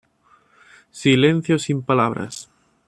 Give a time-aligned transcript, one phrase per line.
[0.89, 2.49] Silencio sin palabras